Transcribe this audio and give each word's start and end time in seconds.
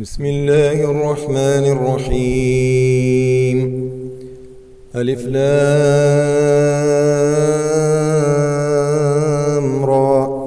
بسم 0.00 0.24
الله 0.24 0.90
الرحمن 0.90 1.64
الرحيم. 1.76 3.58
ألف 4.96 5.26
لام 5.26 5.44
را. 9.84 10.44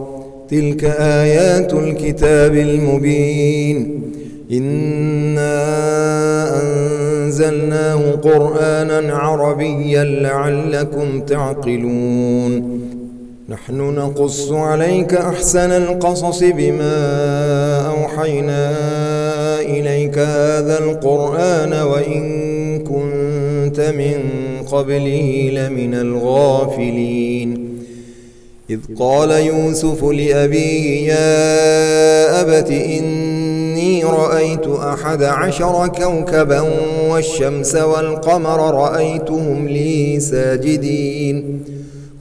تلك 0.50 0.84
آيات 1.00 1.74
الكتاب 1.74 2.56
المبين. 2.56 4.02
إنا 4.52 5.64
أنزلناه 6.62 8.12
قرآنا 8.12 9.14
عربيا 9.14 10.04
لعلكم 10.04 11.22
تعقلون. 11.22 12.80
نحن 13.50 13.78
نقص 13.78 14.52
عليك 14.52 15.14
أحسن 15.14 15.72
القصص 15.72 16.44
بما 16.44 16.98
أوحينا 17.88 18.93
إليك 20.14 20.28
هذا 20.28 20.80
القرآن 20.80 21.74
وإن 21.74 22.24
كنت 22.80 23.80
من 23.80 24.20
قبله 24.68 25.50
لمن 25.54 25.94
الغافلين. 25.94 27.80
إذ 28.70 28.80
قال 29.00 29.32
يوسف 29.32 30.04
لأبيه 30.04 31.08
يا 31.08 32.42
أبت 32.42 32.72
إني 32.72 34.04
رأيت 34.04 34.68
أحد 34.68 35.24
عشر 35.24 35.88
كوكبا 35.88 36.64
والشمس 37.10 37.76
والقمر 37.76 38.74
رأيتهم 38.76 39.68
لي 39.68 40.20
ساجدين. 40.20 41.64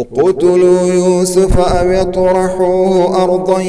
اقتلوا 0.00 0.86
يوسف 0.86 1.58
أو 1.58 1.90
اطرحوه 1.90 3.22
أرضا 3.22 3.60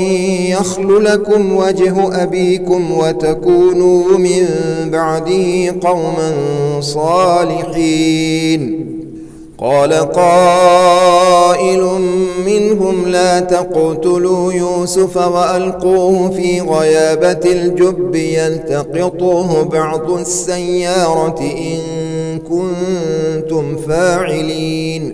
يخل 0.49 1.03
لكم 1.03 1.55
وجه 1.55 2.23
أبيكم 2.23 2.91
وتكونوا 2.91 4.17
من 4.17 4.45
بعده 4.91 5.75
قوما 5.81 6.33
صالحين. 6.79 8.87
قال 9.59 9.93
قائل 9.93 11.83
منهم 12.45 13.07
لا 13.07 13.39
تقتلوا 13.39 14.53
يوسف 14.53 15.17
وألقوه 15.17 16.29
في 16.29 16.61
غيابة 16.61 17.51
الجب 17.51 18.15
يلتقطوه 18.15 19.63
بعض 19.63 20.11
السيارة 20.11 21.39
إن 21.41 21.79
كنتم 22.39 23.75
فاعلين. 23.87 25.13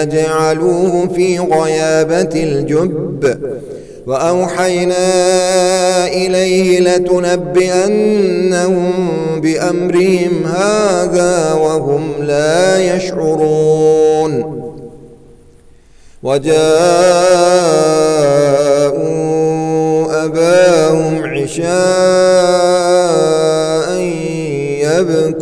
يجعلوه 0.00 1.08
في 1.14 1.38
غيابة 1.38 2.42
الجب. 2.42 3.38
وأوحينا 4.06 4.96
إليه 6.06 6.80
لتنبئنهم 6.80 8.32
بأمرهم 9.40 10.44
هذا 10.46 11.52
وهم 11.52 12.12
لا 12.20 12.96
يشعرون. 12.96 14.62
وجاءوا 16.22 16.52
أباهم 20.24 21.24
عشاء 21.24 21.72
يبكون 24.82 25.41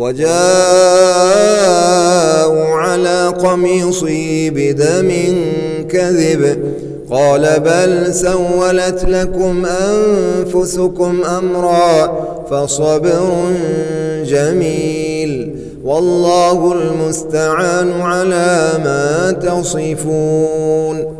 وجاءوا 0.00 0.30
على 2.74 3.26
قميصي 3.28 4.50
بدم 4.50 5.10
كذب. 5.88 6.58
قال 7.10 7.60
بل 7.60 8.14
سولت 8.14 9.04
لكم 9.04 9.66
أنفسكم 9.66 11.22
أمرا 11.24 12.12
فصبر 12.50 13.32
جميل. 14.24 15.56
والله 15.84 16.72
المستعان 16.72 18.00
على 18.00 18.70
ما 18.84 19.32
تصفون. 19.32 21.19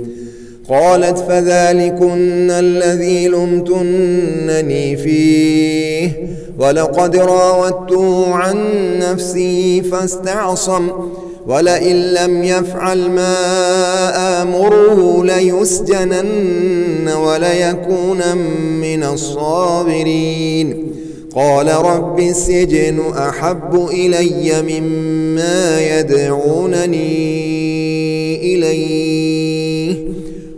قالت 0.71 1.17
فذلكن 1.17 2.51
الذي 2.51 3.27
لمتنني 3.27 4.97
فيه 4.97 6.27
ولقد 6.59 7.15
راودته 7.15 8.35
عن 8.35 8.57
نفسه 8.99 9.83
فاستعصم 9.91 10.89
ولئن 11.47 11.95
لم 11.95 12.43
يفعل 12.43 13.09
ما 13.09 13.33
آمره 14.41 15.23
ليسجنن 15.25 17.07
وليكون 17.07 18.37
من 18.81 19.03
الصابرين 19.03 20.87
قال 21.35 21.67
رب 21.67 22.19
السجن 22.19 22.99
أحب 23.17 23.87
إلي 23.91 24.61
مما 24.61 25.81
يدعونني 25.99 27.15
إليه. 28.55 29.10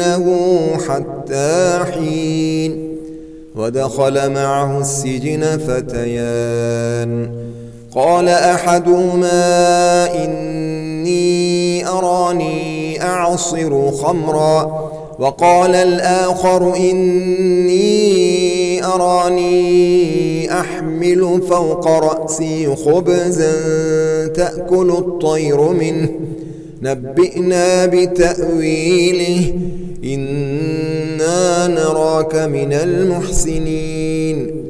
ليسجننه 0.00 0.78
حتى 0.88 1.80
حين 1.92 2.96
ودخل 3.56 4.30
معه 4.30 4.80
السجن 4.80 5.58
فتيان. 5.58 7.30
قال 7.94 8.28
أحدهما 8.28 9.44
إني 10.24 11.88
أراني 11.88 13.02
أعصر 13.02 13.90
خمرا. 13.90 14.90
وقال 15.18 15.74
الآخر 15.74 16.76
إني 16.76 17.90
أراني 18.84 20.52
أحمل 20.60 21.42
فوق 21.48 21.88
رأسي 21.88 22.76
خبزا 22.76 23.52
تأكل 24.26 24.90
الطير 24.90 25.60
منه. 25.60 26.08
نبئنا 26.82 27.86
بتأويله. 27.86 29.54
إنا 30.04 31.66
نراك 31.66 32.34
من 32.34 32.72
المحسنين. 32.72 34.64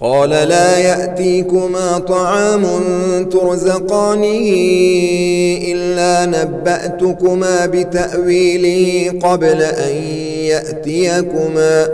قال 0.00 0.30
لا 0.30 0.78
يأتيكما 0.78 1.98
طعام 1.98 2.64
ترزقانه 3.30 4.50
إلا 5.72 6.26
نبأتكما 6.26 7.66
بتأويله 7.66 9.12
قبل 9.22 9.62
أن 9.62 9.94
يأتيكما. 10.44 11.88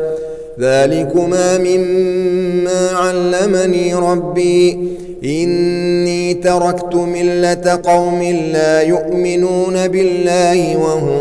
ذلكما 0.60 1.58
مما 1.58 2.90
علمني 2.90 3.94
ربي. 3.94 4.78
إني 5.24 6.34
تركت 6.34 6.94
ملة 6.94 7.80
قوم 7.84 8.22
لا 8.52 8.80
يؤمنون 8.82 9.88
بالله 9.88 10.76
وهم 10.76 11.20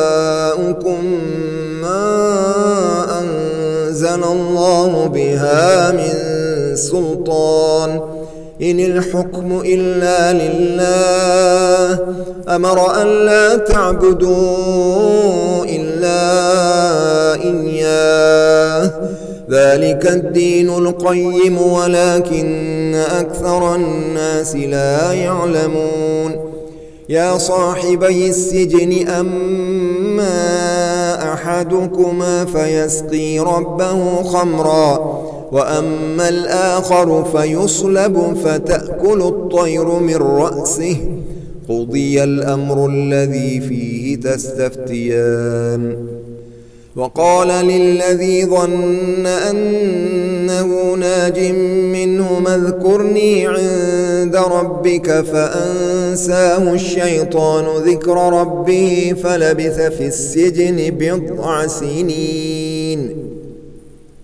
من 5.91 6.13
سلطان. 6.75 8.01
إن 8.61 8.79
الحكم 8.79 9.61
إلا 9.65 10.33
لله. 10.33 11.99
أمر 12.55 13.01
أن 13.01 13.07
لا 13.07 13.55
تعبدوا 13.55 15.65
إلا 15.65 16.21
إياه. 17.43 18.91
ذلك 19.51 20.07
الدين 20.07 20.69
القيم 20.69 21.61
ولكن 21.61 22.95
أكثر 22.95 23.75
الناس 23.75 24.55
لا 24.55 25.13
يعلمون. 25.13 26.51
يا 27.09 27.37
صاحبي 27.37 28.29
السجن 28.29 29.07
أما 29.07 30.53
أحدكما 31.33 32.45
فيسقي 32.45 33.39
ربه 33.39 34.23
خمرًا. 34.23 35.21
وأما 35.51 36.29
الآخر 36.29 37.23
فيصلب 37.23 38.37
فتأكل 38.45 39.21
الطير 39.21 39.85
من 39.85 40.15
رأسه. 40.15 40.97
قضي 41.69 42.23
الأمر 42.23 42.89
الذي 42.89 43.61
فيه 43.61 44.15
تستفتيان. 44.15 45.95
وقال 46.95 47.47
للذي 47.47 48.45
ظن 48.45 49.25
أنه 49.25 50.95
ناج 50.95 51.39
منه 51.93 52.43
اذكرني 52.47 53.47
عند 53.47 54.35
ربك 54.35 55.11
فأنساه 55.11 56.73
الشيطان 56.73 57.65
ذكر 57.65 58.41
ربه 58.41 59.15
فلبث 59.23 59.79
في 59.81 60.07
السجن 60.07 60.95
بضع 60.99 61.67
سنين. 61.67 63.20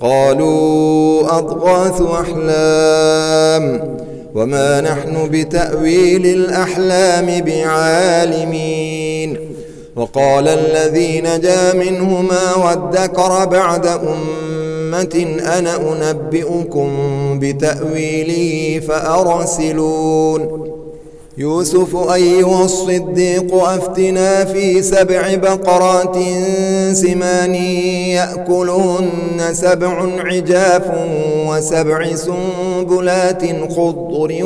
قالوا 0.00 1.38
أضغاث 1.38 2.02
أحلام 2.02 3.96
وما 4.34 4.80
نحن 4.80 5.28
بتأويل 5.30 6.26
الأحلام 6.26 7.40
بعالمين 7.40 9.38
وقال 9.96 10.48
الذي 10.48 11.20
نجا 11.20 11.72
منهما 11.72 12.54
وادكر 12.56 13.44
بعد 13.44 13.86
أمة 13.86 15.40
أنا 15.58 15.76
أنبئكم 15.76 16.88
بتأويله 17.38 18.80
فأرسلون 18.88 20.66
يوسف 21.38 21.96
أيها 22.12 22.64
الصديق 22.64 23.54
أفتنا 23.54 24.44
في 24.44 24.82
سبع 24.82 25.34
بقرات 25.34 26.16
سمان 26.92 27.54
يأكلهن 27.54 29.40
سبع 29.52 30.06
عجاف 30.18 30.82
وسبع 31.46 32.14
سنبلات 32.14 33.42
خضر 33.70 34.44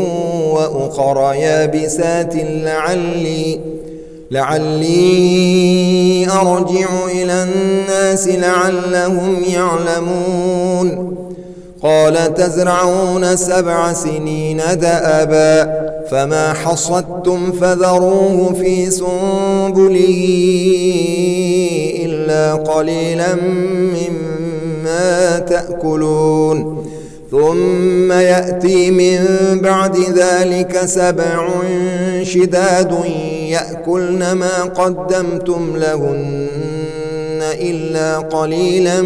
وأخر 0.53 1.35
يابسات 1.35 2.35
لعلي 2.37 3.61
لعلي 4.31 6.27
أرجع 6.31 6.89
إلى 7.13 7.43
الناس 7.43 8.29
لعلهم 8.29 9.43
يعلمون. 9.49 11.17
قال 11.83 12.35
تزرعون 12.35 13.37
سبع 13.37 13.93
سنين 13.93 14.57
دأبا 14.57 15.90
فما 16.11 16.53
حصدتم 16.53 17.53
فذروه 17.53 18.53
في 18.61 18.91
سنبله 18.91 20.27
إلا 22.05 22.55
قليلا 22.55 23.35
مما 23.95 25.39
تأكلون. 25.39 26.85
ثم 27.31 28.13
يأتي 28.13 28.91
من 28.91 29.19
بعد 29.61 29.97
ذلك 29.97 30.81
سبع 30.85 31.49
شداد 32.23 33.05
يأكلن 33.49 34.33
ما 34.33 34.63
قدمتم 34.63 35.77
لهن 35.77 37.41
إلا 37.43 38.19
قليلا 38.19 39.03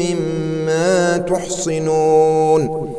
مما 0.00 1.16
تحصنون. 1.16 2.89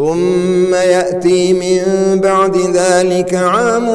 ثم 0.00 0.74
يأتي 0.74 1.52
من 1.52 1.82
بعد 2.20 2.56
ذلك 2.56 3.34
عام 3.34 3.86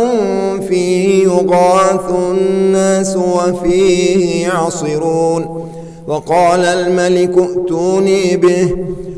فيه 0.70 1.24
يغاث 1.24 2.10
الناس 2.32 3.18
وفيه 3.18 4.48
يعصرون. 4.48 5.70
وقال 6.08 6.66
الملك 6.66 7.38
ائتوني 7.38 8.38
به. 8.38 8.76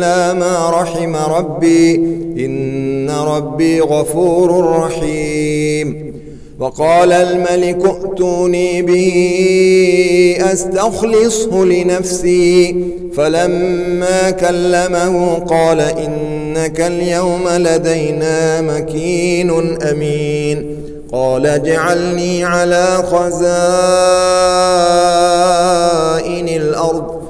إلا 0.00 0.32
ما 0.32 0.70
رحم 0.70 1.16
ربي. 1.16 1.94
إن 2.44 3.10
ربي 3.10 3.80
غفور 3.80 4.76
رحيم. 4.76 6.14
وقال 6.60 7.12
الملك 7.12 7.84
ائتوني 7.86 8.82
به 8.82 9.16
أستخلصه 10.52 11.64
لنفسي. 11.64 12.84
فلما 13.16 14.30
كلمه 14.30 15.34
قال 15.34 15.80
إنك 15.80 16.80
اليوم 16.80 17.48
لدينا 17.48 18.60
مكين 18.60 19.50
أمين. 19.82 20.76
قال 21.12 21.46
اجعلني 21.46 22.44
على 22.44 22.86
خزائن 22.86 23.40
الأرض. 26.48 27.20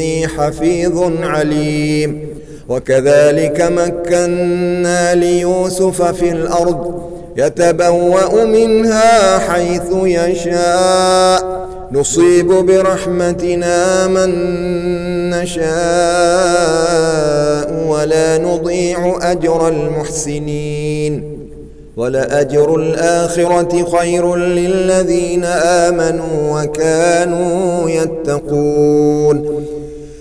إني 0.00 0.28
حفيظ 0.28 1.12
عليم. 1.22 2.28
وكذلك 2.68 3.60
مكنا 3.60 5.14
ليوسف 5.14 6.02
في 6.02 6.30
الأرض 6.30 7.02
يتبوأ 7.36 8.44
منها 8.44 9.38
حيث 9.38 9.92
يشاء. 10.04 11.68
نصيب 11.92 12.46
برحمتنا 12.46 14.06
من 14.06 14.30
نشاء 15.30 15.70
ولا 17.88 18.38
نضيع 18.38 19.18
أجر 19.22 19.68
المحسنين. 19.68 21.40
ولأجر 21.96 22.76
الآخرة 22.76 23.98
خير 23.98 24.36
للذين 24.36 25.44
آمنوا 25.44 26.62
وكانوا 26.62 27.90
يتقون. 27.90 29.64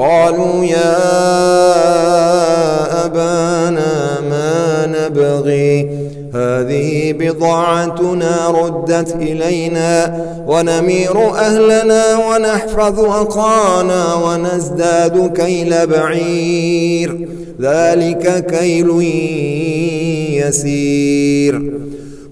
قالوا 0.00 0.64
يا 0.64 0.96
أبانا 3.06 4.20
ما 4.30 4.86
نبغي. 4.86 5.90
هذه 6.34 7.12
بضاعتنا 7.12 8.48
ردت 8.48 9.16
إلينا 9.16 10.24
ونمير 10.46 11.34
أهلنا 11.34 12.16
ونحفظ 12.16 13.00
أخانا 13.00 14.14
ونزداد 14.14 15.32
كيل 15.36 15.86
بعير. 15.86 17.28
ذلك 17.60 18.46
كيل 18.46 18.88
يسير. 20.46 21.72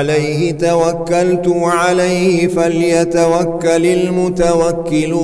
عليه 0.00 0.52
توكلت 0.52 1.48
وعليه 1.48 2.48
فليتوكل 2.48 3.86
المتوكلون. 3.86 5.20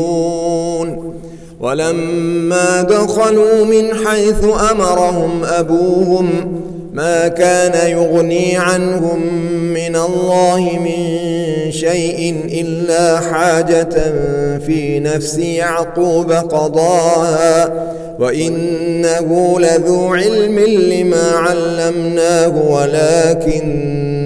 ولما 1.61 2.83
دخلوا 2.83 3.65
من 3.65 3.95
حيث 4.07 4.45
أمرهم 4.73 5.45
أبوهم 5.45 6.29
ما 6.93 7.29
كان 7.29 7.91
يغني 7.91 8.57
عنهم 8.57 9.21
من 9.75 9.97
الله 9.97 10.79
من 10.85 11.07
شيء 11.73 12.37
إلا 12.53 13.21
حاجة 13.21 14.15
في 14.67 15.01
نفس 15.01 15.39
يعقوب 15.39 16.33
قضاها. 16.33 17.73
وإنه 18.19 19.57
لذو 19.61 20.15
علم 20.15 20.59
لما 20.59 21.33
علمناه 21.33 22.63
ولكن 22.71 23.96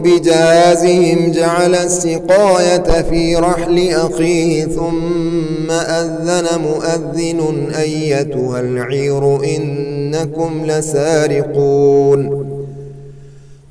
بجهازهم 0.00 1.32
جعل 1.32 1.74
السقاية 1.74 3.02
في 3.02 3.36
رحل 3.36 3.88
أخيه 3.88 4.64
ثم 4.64 5.70
أذن 5.70 6.46
مؤذن 6.60 7.70
أيتها 7.78 8.60
العير 8.60 9.44
إنكم 9.44 10.62
لسارقون. 10.66 12.46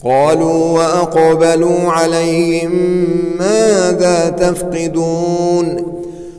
قالوا 0.04 0.54
وأقبلوا 0.54 1.92
عليهم 1.92 2.72
ماذا 3.40 4.30
تفقدون؟ 4.30 5.95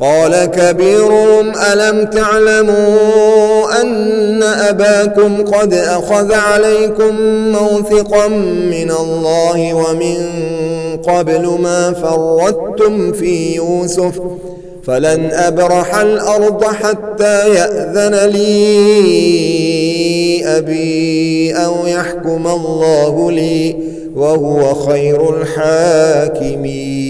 قال 0.00 0.44
كبيرهم 0.44 1.52
ألم 1.72 2.04
تعلموا 2.04 3.80
أن 3.82 4.42
أباكم 4.42 5.44
قد 5.44 5.74
أخذ 5.74 6.34
عليكم 6.34 7.16
موثقا 7.52 8.28
من 8.70 8.90
الله 9.00 9.74
ومن 9.74 10.16
قبل 11.08 11.58
ما 11.62 11.92
فردتم 11.92 13.12
في 13.12 13.54
يوسف؟ 13.54 14.20
فلن 14.86 15.30
أبرح 15.32 15.94
الأرض 15.94 16.64
حتى 16.64 17.48
يأذن 17.54 18.14
لي 18.28 18.50
أبي 20.46 21.52
أو 21.52 21.86
يحكم 21.86 22.46
الله 22.46 23.30
لي 23.32 23.76
وهو 24.14 24.74
خير 24.74 25.40
الحاكمين. 25.40 27.09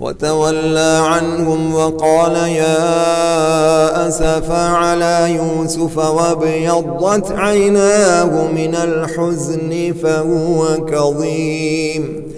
وتولى 0.00 1.00
عنهم 1.04 1.74
وقال 1.74 2.34
يا 2.34 4.08
أسف 4.08 4.50
على 4.50 5.38
يوسف 5.40 5.98
وابيضت 5.98 7.32
عيناه 7.32 8.46
من 8.52 8.74
الحزن 8.74 9.94
فهو 10.02 10.84
كظيم. 10.86 12.28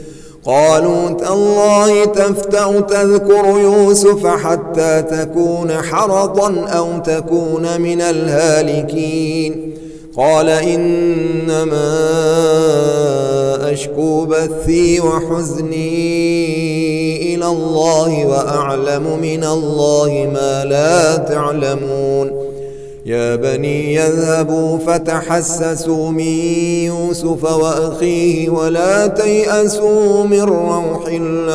قالوا 0.44 1.10
تالله 1.10 2.04
تفتأ 2.04 2.80
تذكر 2.80 3.44
يوسف 3.46 4.26
حتى 4.26 5.02
تكون 5.02 5.72
حرضا 5.72 6.66
أو 6.66 6.98
تكون 6.98 7.80
من 7.80 8.00
الهالكين. 8.00 9.76
قال 10.16 10.48
إنما 10.48 11.90
أشكو 13.72 14.24
بثي 14.24 15.00
وحزني. 15.00 16.69
إلى 17.40 17.48
الله 17.48 18.26
وأعلم 18.26 19.18
من 19.22 19.44
الله 19.44 20.30
ما 20.32 20.64
لا 20.64 21.16
تعلمون. 21.16 22.50
يا 23.06 23.36
بني 23.36 23.94
يذهبوا 23.94 24.78
فتحسسوا 24.78 26.10
من 26.10 26.22
يوسف 26.84 27.44
وأخيه 27.44 28.48
ولا 28.48 29.06
تيأسوا 29.06 30.24
من 30.24 30.40
روح 30.40 31.06
الله. 31.06 31.50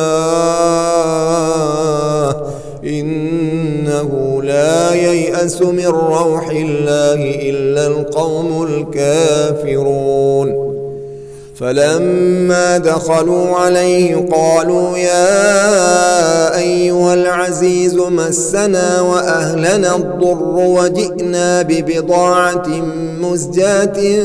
إنه 2.84 4.42
لا 4.42 4.94
ييأس 4.94 5.62
من 5.62 5.86
روح 5.86 6.48
الله 6.50 7.50
إلا 7.50 7.86
القوم 7.86 8.62
الكافرون. 8.62 10.65
فلما 11.58 12.78
دخلوا 12.78 13.56
عليه 13.56 14.16
قالوا 14.32 14.98
يا 14.98 16.58
أيها 16.58 17.14
العزيز 17.14 17.94
مسنا 17.94 19.00
وأهلنا 19.00 19.96
الضر 19.96 20.56
وجئنا 20.56 21.62
ببضاعة 21.62 22.68
مزجاة 23.20 24.22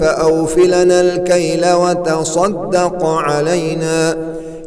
فأوفلنا 0.00 1.00
الكيل 1.00 1.66
وتصدق 1.72 3.04
علينا 3.04 4.12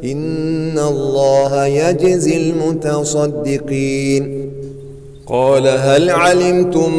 إن 0.03 0.79
الله 0.79 1.65
يجزي 1.65 2.37
المتصدقين 2.37 4.23
قال 5.27 5.67
هل 5.67 6.09
علمتم 6.09 6.91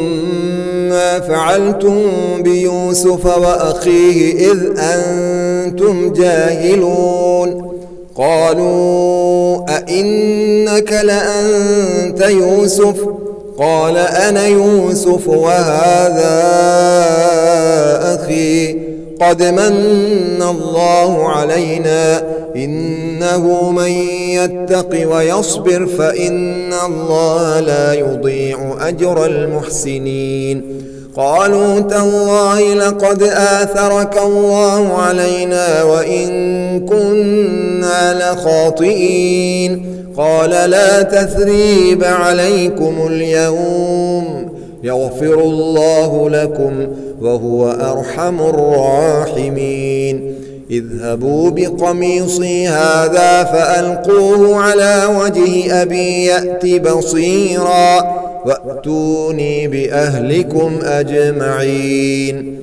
ما 0.95 1.21
فعلتم 1.21 2.03
بيوسف 2.39 3.27
وأخيه 3.27 4.53
إذ 4.53 4.59
أنتم 4.79 6.13
جاهلون. 6.13 7.71
قالوا 8.17 9.77
أئنك 9.77 10.93
لأنت 10.93 12.21
يوسف؟ 12.23 12.97
قال 13.59 13.97
أنا 13.97 14.47
يوسف 14.47 15.29
وهذا 15.29 16.45
أخي. 18.15 18.84
قد 19.21 19.43
من 19.43 20.43
الله 20.43 21.29
علينا 21.29 22.23
إنه 22.57 23.71
من 23.71 23.91
يتق 24.31 25.09
ويصبر 25.15 25.87
فإن 25.87 26.73
الله 26.87 27.61
لا 27.61 27.93
يضيع 27.93 28.77
أجر 28.81 29.27
المحسنين 29.27 30.85
قالوا 31.17 31.81
تالله 31.81 32.75
لقد 32.75 33.23
آثرك 33.23 34.19
الله 34.27 34.93
علينا 34.99 35.83
وإن 35.83 36.27
كنا 36.87 38.33
لخاطئين 38.33 39.95
قال 40.17 40.51
لا 40.51 41.03
تثريب 41.03 42.05
عليكم 42.05 43.07
اليوم 43.07 44.44
يغفر 44.85 45.41
الله 45.41 46.31
لكم 46.31 46.87
وهو 47.21 47.71
أرحم 47.71 48.41
الراحمين. 48.41 50.35
اذهبوا 50.71 51.51
بقميصي 51.51 52.69
هذا 52.69 53.45
فألقوه 53.45 54.57
على 54.57 55.03
وجه 55.21 55.83
أبي 55.83 56.25
يأت 56.25 56.67
بصيرا 56.67 58.15
وأتوني 58.47 59.69
بأهلكم 59.69 60.79
أجمعين. 60.83 62.59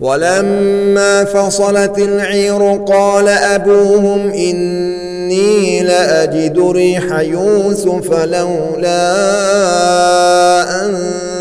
ولما 0.00 1.24
فصلت 1.24 1.98
العير 1.98 2.84
قال 2.88 3.28
أبوهم 3.28 4.30
إني 4.30 5.82
لأجد 5.82 6.58
ريح 6.58 7.20
يوسف 7.20 8.12
لولا 8.24 8.96
أن 10.84 11.25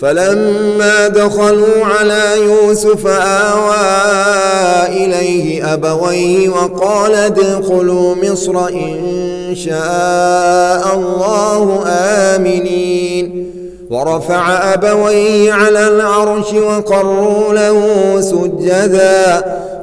فلما 0.00 1.08
دخلوا 1.08 1.84
على 1.84 2.22
يوسف 2.42 3.06
آوى 3.06 3.74
إليه 4.86 5.74
أبويه 5.74 6.48
وقال 6.48 7.14
ادخلوا 7.14 8.14
مصر 8.14 8.68
إن 8.68 9.54
شاء 9.54 10.94
الله 10.94 11.84
آمنين. 11.86 13.48
ورفع 13.90 14.74
أبويه 14.74 15.52
على 15.52 15.88
العرش 15.88 16.52
وقروا 16.52 17.54
له 17.54 17.80
سجدا. 18.20 19.44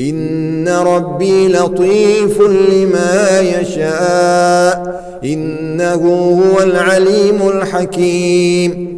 إن 0.00 0.68
ربي 0.68 1.48
لطيف 1.48 2.40
لما 2.40 3.40
يشاء. 3.40 5.04
إنه 5.24 6.40
هو 6.42 6.62
العليم 6.62 7.48
الحكيم. 7.48 8.94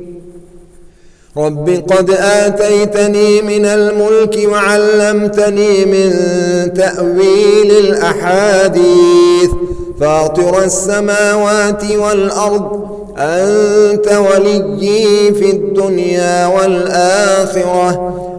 رب 1.37 1.69
قد 1.69 2.11
آتيتني 2.11 3.43
من 3.43 3.65
الملك 3.65 4.39
وعلمتني 4.53 5.85
من 5.85 6.11
تأويل 6.75 7.71
الأحاديث. 7.71 9.51
فاطر 10.01 10.65
السماوات 10.65 11.85
والأرض 11.91 12.87
أنت 13.19 14.13
وليي 14.13 15.35
في 15.35 15.51
الدنيا 15.51 16.47
والآخرة. 16.47 18.23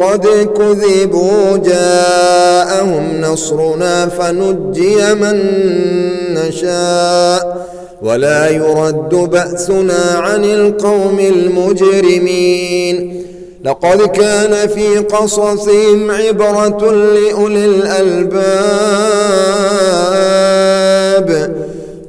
قد 0.00 0.26
كذبوا 0.56 1.56
جاءهم 1.56 3.20
نصرنا 3.20 4.06
فنجي 4.06 5.14
من 5.14 5.36
نشاء 6.34 7.66
ولا 8.02 8.50
يرد 8.50 9.14
بأسنا 9.14 10.14
عن 10.14 10.44
القوم 10.44 11.18
المجرمين. 11.18 12.96
لقد 13.64 14.02
كان 14.02 14.68
في 14.68 14.98
قصصهم 14.98 16.10
عبرة 16.10 16.92
لأولي 16.92 17.64
الألباب 17.64 18.96